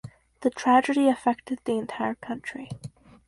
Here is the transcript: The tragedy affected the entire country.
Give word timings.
The 0.39 0.49
tragedy 0.49 1.07
affected 1.09 1.59
the 1.63 1.73
entire 1.77 2.15
country. 2.15 2.69